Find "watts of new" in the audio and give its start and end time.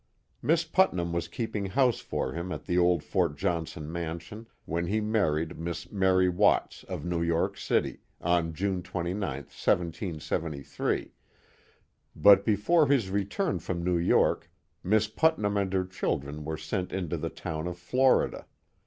6.27-7.21